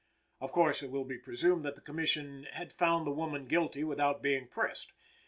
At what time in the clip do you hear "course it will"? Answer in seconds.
0.51-1.03